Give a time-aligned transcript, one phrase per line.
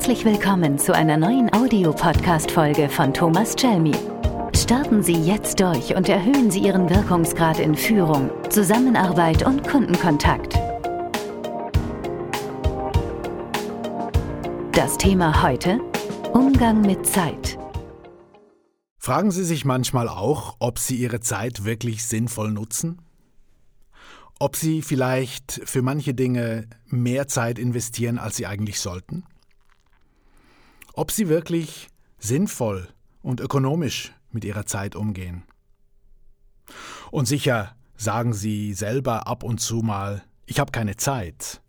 [0.00, 3.92] Herzlich willkommen zu einer neuen Audiopodcast-Folge von Thomas Chelmi.
[4.56, 10.54] Starten Sie jetzt durch und erhöhen Sie Ihren Wirkungsgrad in Führung, Zusammenarbeit und Kundenkontakt.
[14.72, 15.78] Das Thema heute:
[16.32, 17.58] Umgang mit Zeit.
[18.96, 23.02] Fragen Sie sich manchmal auch, ob Sie Ihre Zeit wirklich sinnvoll nutzen?
[24.38, 29.24] Ob Sie vielleicht für manche Dinge mehr Zeit investieren, als Sie eigentlich sollten?
[31.00, 32.86] Ob Sie wirklich sinnvoll
[33.22, 35.44] und ökonomisch mit Ihrer Zeit umgehen?
[37.10, 41.62] Und sicher sagen Sie selber ab und zu mal, ich habe keine Zeit.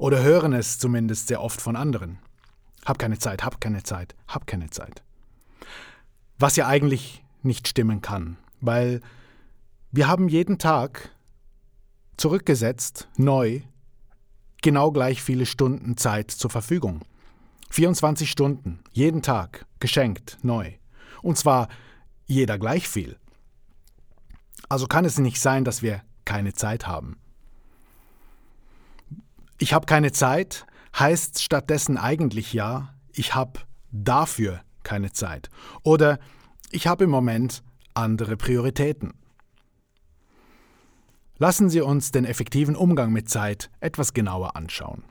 [0.00, 2.18] Oder hören es zumindest sehr oft von anderen.
[2.84, 5.04] Hab keine Zeit, hab keine Zeit, hab keine Zeit.
[6.36, 9.00] Was ja eigentlich nicht stimmen kann, weil
[9.92, 11.14] wir haben jeden Tag
[12.16, 13.60] zurückgesetzt, neu,
[14.60, 17.04] genau gleich viele Stunden Zeit zur Verfügung.
[17.70, 20.72] 24 Stunden, jeden Tag, geschenkt, neu.
[21.22, 21.68] Und zwar
[22.26, 23.18] jeder gleich viel.
[24.68, 27.18] Also kann es nicht sein, dass wir keine Zeit haben.
[29.58, 30.66] Ich habe keine Zeit
[30.98, 35.50] heißt stattdessen eigentlich ja, ich habe dafür keine Zeit.
[35.82, 36.18] Oder
[36.70, 37.62] ich habe im Moment
[37.94, 39.14] andere Prioritäten.
[41.38, 45.04] Lassen Sie uns den effektiven Umgang mit Zeit etwas genauer anschauen.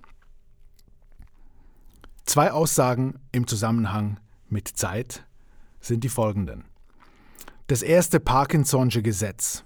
[2.26, 5.26] Zwei Aussagen im Zusammenhang mit Zeit
[5.80, 6.66] sind die folgenden.
[7.68, 9.64] Das erste Parkinson'sche Gesetz.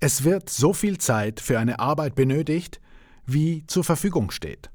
[0.00, 2.80] Es wird so viel Zeit für eine Arbeit benötigt,
[3.26, 4.70] wie zur Verfügung steht.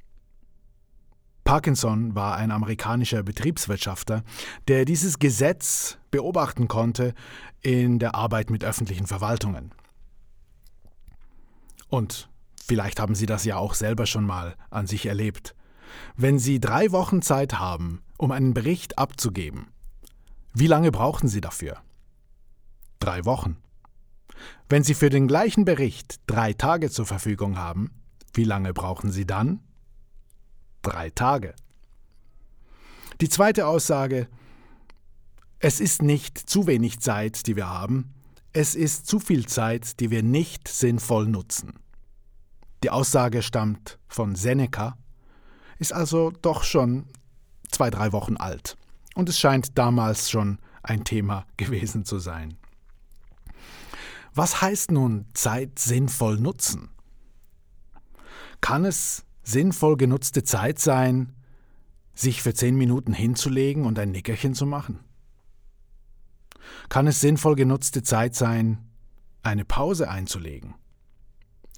[1.44, 4.24] Parkinson war ein amerikanischer Betriebswirtschafter,
[4.68, 7.14] der dieses Gesetz beobachten konnte
[7.62, 9.72] in der Arbeit mit öffentlichen Verwaltungen.
[11.88, 12.30] Und
[12.66, 15.56] vielleicht haben Sie das ja auch selber schon mal an sich erlebt.
[16.16, 19.68] Wenn Sie drei Wochen Zeit haben, um einen Bericht abzugeben,
[20.54, 21.78] wie lange brauchen Sie dafür?
[23.00, 23.58] Drei Wochen.
[24.70, 27.92] Wenn Sie für den gleichen Bericht drei Tage zur Verfügung haben,
[28.34, 29.61] wie lange brauchen Sie dann?
[30.82, 31.54] Drei Tage.
[33.22, 34.28] Die zweite Aussage,
[35.60, 38.14] es ist nicht zu wenig Zeit, die wir haben,
[38.54, 41.73] es ist zu viel Zeit, die wir nicht sinnvoll nutzen.
[42.84, 44.98] Die Aussage stammt von Seneca,
[45.80, 47.05] ist also doch schon
[47.70, 48.77] zwei, drei Wochen alt.
[49.15, 52.58] Und es scheint damals schon ein Thema gewesen zu sein.
[54.33, 56.89] Was heißt nun Zeit sinnvoll nutzen?
[58.61, 61.33] Kann es sinnvoll genutzte Zeit sein,
[62.14, 64.99] sich für zehn Minuten hinzulegen und ein Nickerchen zu machen?
[66.89, 68.89] kann es sinnvoll genutzte Zeit sein,
[69.43, 70.76] eine Pause einzulegen,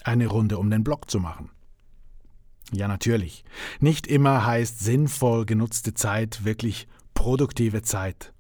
[0.04, 1.52] eine Runde um den Block zu machen.
[2.72, 3.44] Ja, natürlich.
[3.80, 8.34] Nicht immer heißt sinnvoll genutzte Zeit wirklich produktive Zeit.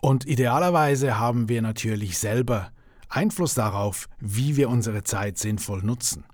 [0.00, 2.70] Und idealerweise haben wir natürlich selber
[3.08, 6.24] Einfluss darauf, wie wir unsere Zeit sinnvoll nutzen.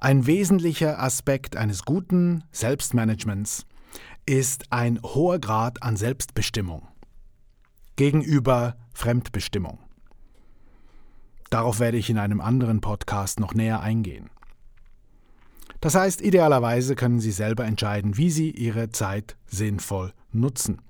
[0.00, 3.66] Ein wesentlicher Aspekt eines guten Selbstmanagements
[4.26, 6.86] ist ein hoher Grad an Selbstbestimmung
[7.96, 9.80] gegenüber Fremdbestimmung.
[11.50, 14.30] Darauf werde ich in einem anderen Podcast noch näher eingehen.
[15.80, 20.80] Das heißt, idealerweise können Sie selber entscheiden, wie Sie Ihre Zeit sinnvoll nutzen.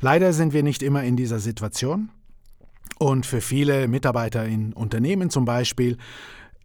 [0.00, 2.10] Leider sind wir nicht immer in dieser Situation
[2.98, 5.98] und für viele Mitarbeiter in Unternehmen zum Beispiel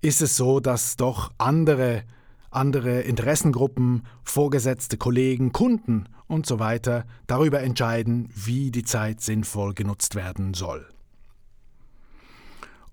[0.02, 2.04] ist es so, dass doch andere
[2.50, 10.16] andere Interessengruppen, Vorgesetzte, Kollegen, Kunden und so weiter darüber entscheiden, wie die Zeit sinnvoll genutzt
[10.16, 10.88] werden soll.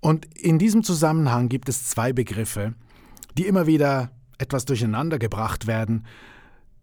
[0.05, 2.75] Und in diesem Zusammenhang gibt es zwei Begriffe,
[3.39, 6.05] die immer wieder etwas durcheinander gebracht werden,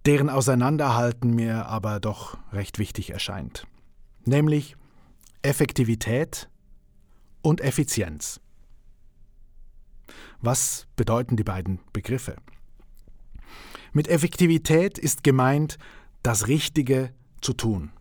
[0.06, 3.64] deren Auseinanderhalten mir aber doch recht wichtig erscheint.
[4.24, 4.74] Nämlich
[5.42, 6.48] Effektivität
[7.42, 8.40] und Effizienz.
[10.40, 12.34] Was bedeuten die beiden Begriffe?
[13.92, 15.78] Mit Effektivität ist gemeint,
[16.24, 17.92] das Richtige zu tun.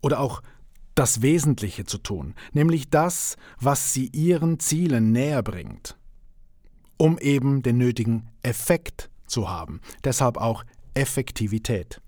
[0.00, 0.40] Oder auch
[0.94, 5.96] das Wesentliche zu tun, nämlich das, was sie ihren Zielen näher bringt,
[6.96, 9.80] um eben den nötigen Effekt zu haben.
[10.04, 10.64] Deshalb auch
[10.94, 12.00] Effektivität.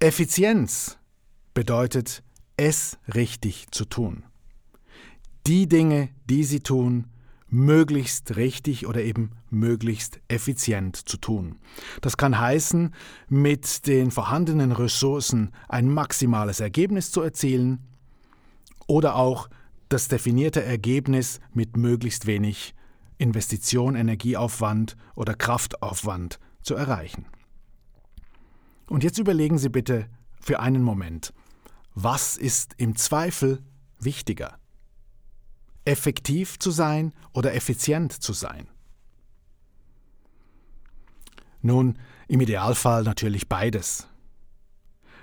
[0.00, 0.98] Effizienz
[1.54, 2.22] bedeutet,
[2.56, 4.24] es richtig zu tun.
[5.46, 7.06] Die Dinge, die sie tun,
[7.48, 11.58] möglichst richtig oder eben möglichst effizient zu tun.
[12.00, 12.94] Das kann heißen,
[13.28, 17.86] mit den vorhandenen Ressourcen ein maximales Ergebnis zu erzielen
[18.86, 19.48] oder auch
[19.88, 22.74] das definierte Ergebnis mit möglichst wenig
[23.18, 27.26] Investition, Energieaufwand oder Kraftaufwand zu erreichen.
[28.88, 30.08] Und jetzt überlegen Sie bitte
[30.40, 31.32] für einen Moment,
[31.94, 33.62] was ist im Zweifel
[33.98, 34.58] wichtiger?
[35.84, 38.68] Effektiv zu sein oder effizient zu sein?
[41.60, 44.08] Nun, im Idealfall natürlich beides.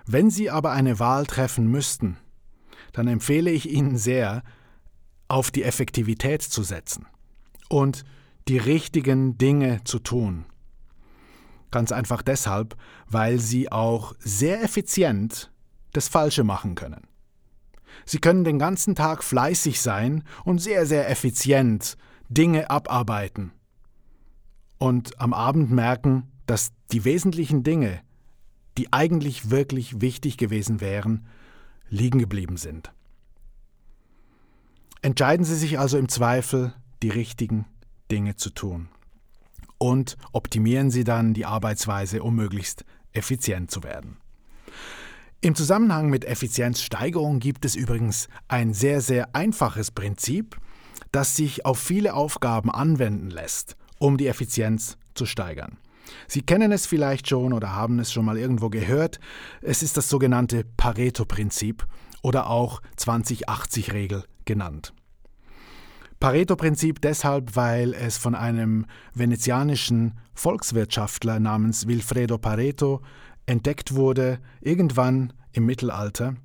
[0.06, 2.18] Wenn Sie aber eine Wahl treffen müssten,
[2.94, 4.44] dann empfehle ich Ihnen sehr,
[5.28, 7.08] auf die Effektivität zu setzen
[7.70, 8.04] und
[8.48, 10.46] die richtigen Dinge zu tun.
[11.72, 12.78] Ganz einfach deshalb,
[13.08, 15.52] weil Sie auch sehr effizient
[15.94, 17.08] das Falsche machen können.
[18.06, 21.98] Sie können den ganzen Tag fleißig sein und sehr, sehr effizient
[22.30, 23.52] Dinge abarbeiten.
[24.86, 28.02] Und am Abend merken, dass die wesentlichen Dinge,
[28.78, 31.26] die eigentlich wirklich wichtig gewesen wären,
[31.90, 32.94] liegen geblieben sind.
[35.02, 36.72] Entscheiden Sie sich also im Zweifel,
[37.02, 37.66] die richtigen
[38.12, 38.90] Dinge zu tun.
[39.80, 44.18] Und optimieren Sie dann die Arbeitsweise, um möglichst effizient zu werden.
[45.42, 50.58] Im Zusammenhang mit Effizienzsteigerung gibt es übrigens ein sehr, sehr einfaches Prinzip,
[51.12, 55.78] das sich auf viele Aufgaben anwenden lässt, um die Effizienz zu steigern.
[56.28, 59.20] Sie kennen es vielleicht schon oder haben es schon mal irgendwo gehört.
[59.62, 61.86] Es ist das sogenannte Pareto-Prinzip
[62.22, 64.94] oder auch 20-80-Regel genannt.
[66.20, 73.02] Pareto-Prinzip deshalb, weil es von einem venezianischen Volkswirtschaftler namens Wilfredo Pareto
[73.46, 76.36] entdeckt wurde, irgendwann im Mittelalter,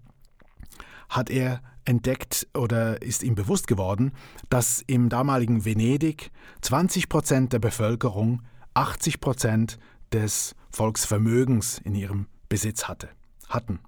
[1.08, 4.12] hat er entdeckt oder ist ihm bewusst geworden,
[4.48, 6.30] dass im damaligen Venedig
[6.62, 8.42] 20 Prozent der Bevölkerung
[8.74, 9.78] 80 Prozent
[10.12, 13.08] des Volksvermögens in ihrem Besitz hatte,
[13.48, 13.80] hatten.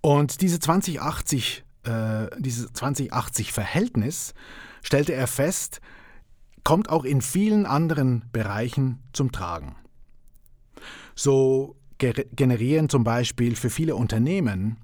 [0.00, 4.34] Und diese 2080, äh, dieses 2080-Verhältnis,
[4.82, 5.80] stellte er fest,
[6.64, 9.76] kommt auch in vielen anderen Bereichen zum Tragen.
[11.14, 14.76] So generieren zum Beispiel für viele Unternehmen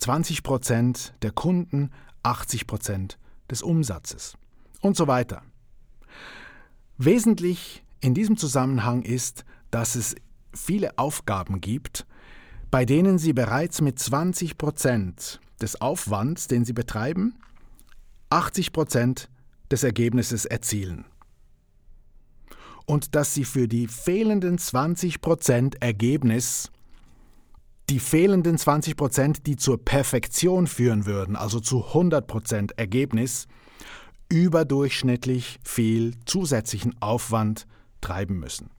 [0.00, 1.90] 20 Prozent der Kunden
[2.22, 3.18] 80 Prozent
[3.50, 4.34] des Umsatzes
[4.80, 5.42] und so weiter.
[6.96, 10.16] Wesentlich in diesem Zusammenhang ist, dass es
[10.54, 12.06] viele Aufgaben gibt,
[12.70, 17.34] bei denen Sie bereits mit 20 Prozent des Aufwands, den Sie betreiben,
[18.30, 19.28] 80 Prozent
[19.70, 21.04] des Ergebnisses erzielen.
[22.86, 26.70] Und dass Sie für die fehlenden 20 Prozent Ergebnis
[27.90, 33.48] die fehlenden 20 Prozent, die zur Perfektion führen würden, also zu 100 Prozent Ergebnis,
[34.28, 37.66] überdurchschnittlich viel zusätzlichen Aufwand
[38.00, 38.70] treiben müssen.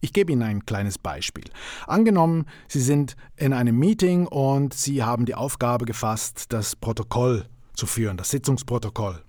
[0.00, 1.44] Ich gebe Ihnen ein kleines Beispiel.
[1.86, 7.44] Angenommen, Sie sind in einem Meeting und Sie haben die Aufgabe gefasst, das Protokoll
[7.74, 9.22] zu führen, das Sitzungsprotokoll.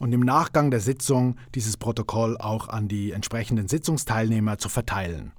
[0.00, 5.30] Und im Nachgang der Sitzung dieses Protokoll auch an die entsprechenden Sitzungsteilnehmer zu verteilen.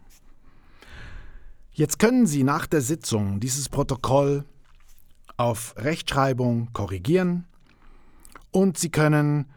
[1.75, 4.45] Jetzt können Sie nach der Sitzung dieses Protokoll
[5.37, 7.45] auf Rechtschreibung korrigieren
[8.51, 9.47] und Sie können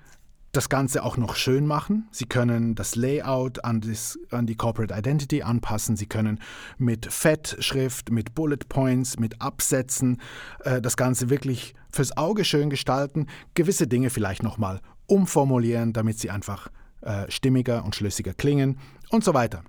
[0.53, 2.09] das Ganze auch noch schön machen.
[2.13, 5.99] Sie können das Layout an, das, an, die Corporate Identity anpassen.
[5.99, 6.41] Sie können
[6.79, 10.23] mit Fettschrift, mit Bullet Points, mit Absätzen
[10.65, 13.27] äh, das Ganze wirklich fürs Auge schön gestalten.
[13.53, 16.69] Gewisse Dinge vielleicht nochmal umformulieren, damit sie einfach
[17.03, 18.79] äh, stimmiger und schlüssiger klingen
[19.11, 19.63] und so weiter.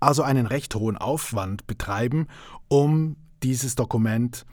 [0.00, 2.26] Also einen recht hohen Aufwand betreiben,
[2.68, 4.44] um dieses Dokument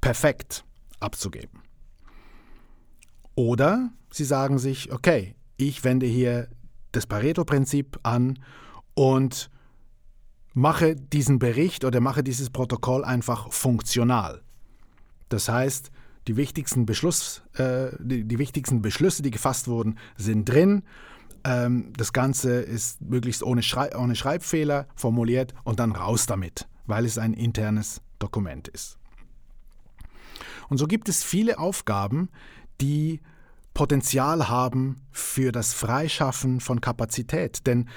[0.00, 0.64] perfekt
[1.00, 1.60] abzugeben.
[3.34, 6.48] Oder Sie sagen sich, okay, ich wende hier
[6.92, 8.38] das Pareto-Prinzip an
[8.94, 9.50] und
[10.52, 14.42] mache diesen Bericht oder mache dieses Protokoll einfach funktional.
[15.30, 15.90] Das heißt,
[16.28, 20.82] die wichtigsten, Beschluss, äh, die, die, wichtigsten Beschlüsse, die gefasst wurden, sind drin.
[21.44, 27.04] Ähm, das Ganze ist möglichst ohne, Schrei ohne Schreibfehler formuliert und dann raus damit, weil
[27.04, 28.98] es ein internes Dokument ist.
[30.68, 32.28] Und so gibt es viele Aufgaben,
[32.80, 33.20] die
[33.74, 37.66] Potenzial haben für das Freischaffen von Kapazität.
[37.66, 37.88] Denn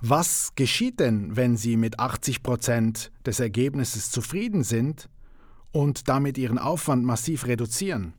[0.00, 5.08] was geschieht denn, wenn Sie mit 80 Prozent des Ergebnisses zufrieden sind
[5.72, 8.14] und damit Ihren Aufwand massiv reduzieren?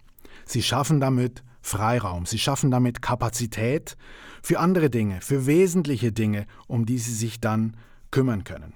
[0.46, 3.98] Sie schaffen damit Freiraum, Sie schaffen damit Kapazität
[4.44, 7.76] für andere Dinge, für wesentliche Dinge, um die Sie sich dann
[8.12, 8.74] kümmern können.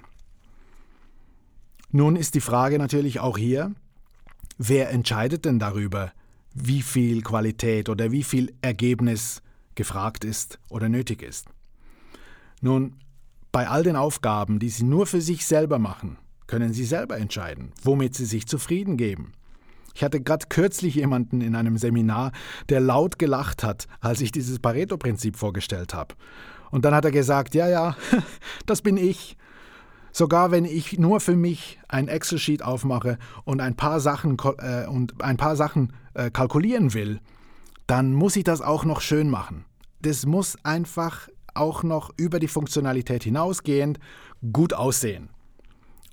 [1.91, 3.73] Nun ist die Frage natürlich auch hier,
[4.57, 6.11] wer entscheidet denn darüber,
[6.55, 9.43] wie viel Qualität oder wie viel Ergebnis
[9.75, 11.47] gefragt ist oder nötig ist.
[12.59, 12.95] Nun,
[13.51, 16.17] bei all den Aufgaben, die Sie nur für sich selber machen,
[16.47, 19.33] können Sie selber entscheiden, womit Sie sich zufrieden geben.
[19.93, 22.31] Ich hatte gerade kürzlich jemanden in einem Seminar,
[22.69, 26.15] der laut gelacht hat, als ich dieses Pareto-Prinzip vorgestellt habe.
[26.71, 27.95] Und dann hat er gesagt, ja, ja,
[28.65, 29.37] das bin ich.
[30.11, 35.23] Sogar wenn ich nur für mich ein Excel-Sheet aufmache und ein paar Sachen, äh, und
[35.23, 37.19] ein paar Sachen äh, kalkulieren will,
[37.87, 39.65] dann muss ich das auch noch schön machen.
[40.01, 43.99] Das muss einfach auch noch über die Funktionalität hinausgehend
[44.53, 45.29] gut aussehen.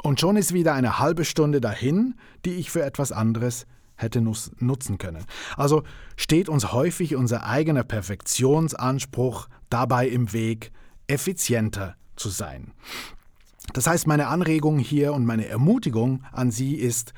[0.02, 4.98] Und schon ist wieder eine halbe Stunde dahin, die ich für etwas anderes hätte nutzen
[4.98, 5.24] können.
[5.56, 5.82] Also
[6.16, 10.70] steht uns häufig unser eigener Perfektionsanspruch dabei im Weg,
[11.06, 12.72] effizienter zu sein.
[13.72, 17.14] Das heißt, meine Anregung hier und meine Ermutigung an Sie ist,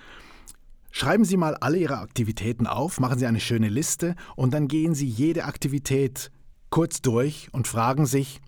[0.90, 4.94] schreiben Sie mal alle Ihre Aktivitäten auf, machen Sie eine schöne Liste und dann gehen
[4.94, 6.30] Sie jede Aktivität
[6.70, 8.40] kurz durch und fragen sich,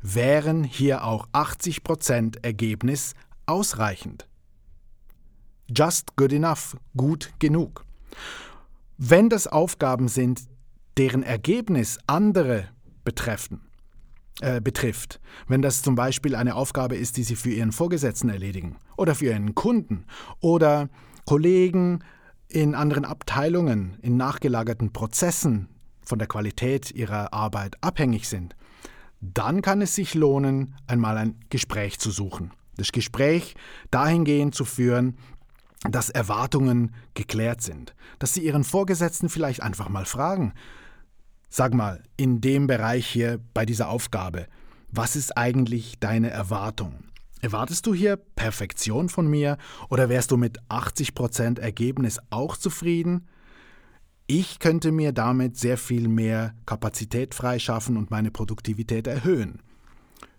[0.00, 3.14] wären hier auch 80% Ergebnis
[3.48, 4.28] ausreichend?
[5.74, 7.84] Just good enough, gut genug.
[8.96, 10.42] Wenn das Aufgaben sind,
[10.96, 12.68] deren Ergebnis andere
[13.04, 13.60] betreffen,
[14.40, 18.76] äh, betrifft, wenn das zum Beispiel eine Aufgabe ist, die Sie für Ihren Vorgesetzten erledigen
[18.96, 20.04] oder für Ihren Kunden
[20.40, 20.88] oder
[21.24, 22.04] Kollegen
[22.48, 25.68] in anderen Abteilungen, in nachgelagerten Prozessen
[26.00, 28.56] von der Qualität ihrer Arbeit abhängig sind,
[29.20, 32.52] dann kann es sich lohnen, einmal ein Gespräch zu suchen.
[32.78, 33.54] Das Gespräch
[33.90, 35.18] dahingehend zu führen,
[35.82, 40.54] dass Erwartungen geklärt sind, dass Sie Ihren Vorgesetzten vielleicht einfach mal fragen,
[41.50, 44.46] sag mal, in dem Bereich hier bei dieser Aufgabe,
[44.90, 47.04] was ist eigentlich deine Erwartung?
[47.40, 49.58] Erwartest du hier Perfektion von mir
[49.88, 53.28] oder wärst du mit 80% Ergebnis auch zufrieden?
[54.26, 59.62] Ich könnte mir damit sehr viel mehr Kapazität freischaffen und meine Produktivität erhöhen.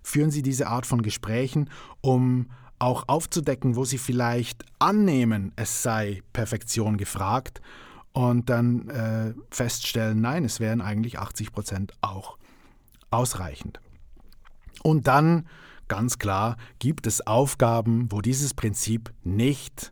[0.02, 1.70] Führen Sie diese Art von Gesprächen,
[2.02, 7.62] um auch aufzudecken, wo Sie vielleicht annehmen, es sei Perfektion gefragt
[8.14, 12.38] und dann äh, feststellen, nein, es wären eigentlich 80 Prozent auch
[13.12, 13.80] ausreichend.
[14.84, 15.48] Und dann,
[15.88, 19.92] ganz klar, gibt es Aufgaben, wo dieses Prinzip nicht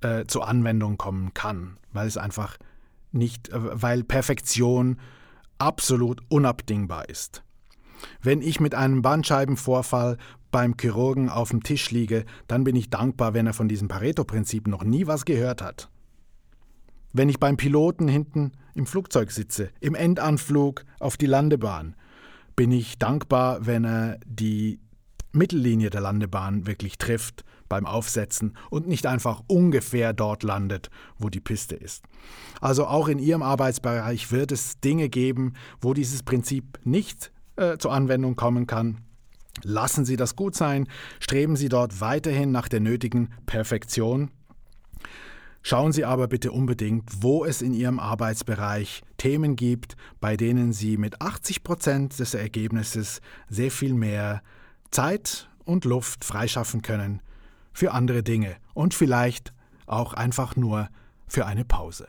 [0.00, 2.56] äh, zur Anwendung kommen kann, weil es einfach
[3.10, 4.98] nicht, äh, weil Perfektion
[5.58, 7.42] absolut unabdingbar ist.
[8.22, 10.18] Wenn ich mit einem Bandscheibenvorfall
[10.50, 14.66] beim Chirurgen auf dem Tisch liege, dann bin ich dankbar, wenn er von diesem Pareto-Prinzip
[14.66, 15.90] noch nie was gehört hat.
[17.12, 21.96] Wenn ich beim Piloten hinten im Flugzeug sitze, im Endanflug auf die Landebahn,
[22.54, 24.80] bin ich dankbar, wenn er die
[25.32, 31.40] Mittellinie der Landebahn wirklich trifft beim Aufsetzen und nicht einfach ungefähr dort landet, wo die
[31.40, 32.04] Piste ist.
[32.60, 37.92] Also auch in Ihrem Arbeitsbereich wird es Dinge geben, wo dieses Prinzip nicht äh, zur
[37.92, 39.02] Anwendung kommen kann.
[39.62, 40.86] Lassen Sie das gut sein,
[41.20, 44.30] streben Sie dort weiterhin nach der nötigen Perfektion.
[45.62, 50.96] Schauen Sie aber bitte unbedingt, wo es in Ihrem Arbeitsbereich Themen gibt, bei denen Sie
[50.96, 54.42] mit 80 Prozent des Ergebnisses sehr viel mehr
[54.90, 57.20] Zeit und Luft freischaffen können
[57.72, 59.52] für andere Dinge und vielleicht
[59.86, 60.88] auch einfach nur
[61.26, 62.08] für eine Pause.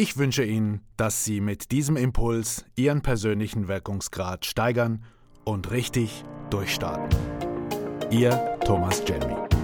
[0.00, 5.02] Ich wünsche Ihnen, dass Sie mit diesem Impuls Ihren persönlichen Wirkungsgrad steigern
[5.42, 7.08] und richtig durchstarten.
[8.08, 9.57] Ihr Thomas Jelmy.